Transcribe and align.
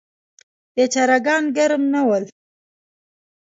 بیچاره 0.73 1.17
ګان 1.25 1.43
ګرم 1.55 1.83
نه 1.93 2.01
ول. 2.07 2.23